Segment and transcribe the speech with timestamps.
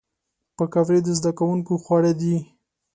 [0.57, 2.35] پکورې د زدهکوونکو خواړه دي